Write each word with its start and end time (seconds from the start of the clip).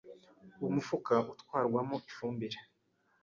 umufuka 0.67 1.13
utwarwamo 1.31 1.95
ifumbire 2.09 2.59